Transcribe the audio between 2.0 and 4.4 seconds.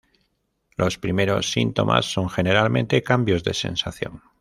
son generalmente cambios de sensación.